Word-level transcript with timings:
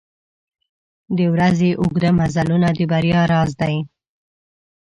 •د 1.17 1.19
ورځې 1.33 1.69
اوږده 1.81 2.09
مزلونه 2.19 2.67
د 2.77 2.79
بریا 2.91 3.21
راز 3.31 3.51
دی. 3.61 3.75